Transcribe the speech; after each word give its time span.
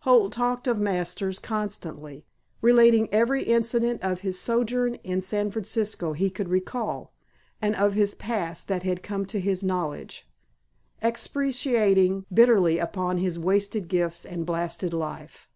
Holt 0.00 0.32
talked 0.32 0.66
of 0.66 0.78
Masters 0.78 1.38
constantly, 1.38 2.24
relating 2.62 3.06
every 3.12 3.42
incident 3.42 4.02
of 4.02 4.20
his 4.20 4.38
sojourn 4.40 4.94
in 5.04 5.20
San 5.20 5.50
Francisco 5.50 6.14
he 6.14 6.30
could 6.30 6.48
recall, 6.48 7.12
and 7.60 7.76
of 7.76 7.92
his 7.92 8.14
past 8.14 8.66
that 8.68 8.82
had 8.82 9.02
come 9.02 9.26
to 9.26 9.38
his 9.38 9.62
knowledge; 9.62 10.26
expatiating 11.02 12.24
bitterly 12.32 12.78
upon 12.78 13.18
his 13.18 13.38
wasted 13.38 13.88
gifts 13.88 14.24
and 14.24 14.46
blasted 14.46 14.94
life. 14.94 15.50